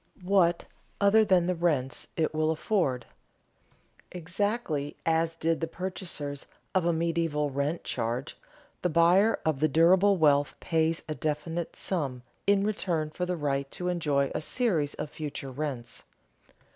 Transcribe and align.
What 0.23 0.65
other 0.99 1.23
than 1.23 1.45
the 1.45 1.53
rents 1.53 2.07
it 2.17 2.33
will 2.33 2.49
afford? 2.49 3.05
Exactly 4.11 4.97
as 5.05 5.35
did 5.35 5.61
the 5.61 5.67
purchasers 5.67 6.47
of 6.73 6.87
a 6.87 6.91
medieval 6.91 7.51
rent 7.51 7.83
charge, 7.83 8.35
the 8.81 8.89
buyer 8.89 9.39
of 9.45 9.59
the 9.59 9.67
durable 9.67 10.17
wealth 10.17 10.55
pays 10.59 11.03
a 11.07 11.13
definite 11.13 11.75
sum 11.75 12.23
in 12.47 12.63
return 12.65 13.11
for 13.11 13.27
the 13.27 13.37
right 13.37 13.69
to 13.69 13.89
enjoy 13.89 14.31
a 14.33 14.41
series 14.41 14.95
of 14.95 15.11
future 15.11 15.51
rents. 15.51 16.01